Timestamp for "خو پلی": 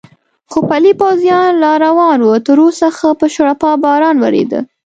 0.51-0.91